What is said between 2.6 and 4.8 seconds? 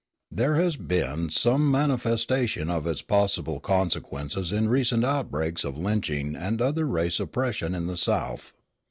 of its possible consequences in the